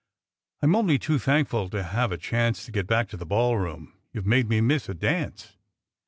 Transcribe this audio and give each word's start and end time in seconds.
"I 0.63 0.65
m 0.65 0.75
only 0.75 0.97
too 0.97 1.19
thankful 1.19 1.69
to 1.69 1.83
have 1.83 2.11
a 2.11 2.17
chance 2.17 2.65
to 2.65 2.71
get 2.71 2.87
back 2.87 3.07
to 3.09 3.17
the 3.17 3.23
ballroom. 3.23 3.93
You 4.13 4.21
ve 4.21 4.29
made 4.29 4.49
me 4.49 4.59
miss 4.59 4.89
a 4.89 4.95
dance." 4.95 5.57